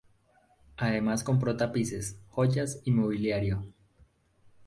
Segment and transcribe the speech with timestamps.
[0.77, 3.67] Además compró tapices, joyas y mobiliario.